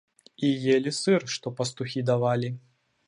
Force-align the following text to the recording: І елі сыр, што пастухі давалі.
І 0.47 0.47
елі 0.75 0.93
сыр, 0.99 1.27
што 1.35 1.47
пастухі 1.59 2.05
давалі. 2.11 2.49